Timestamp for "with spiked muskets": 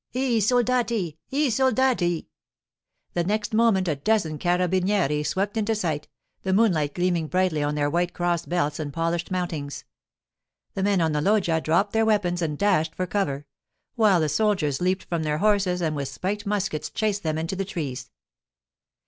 15.95-16.89